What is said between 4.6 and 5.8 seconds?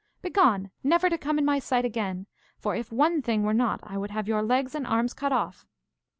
and arms cut off.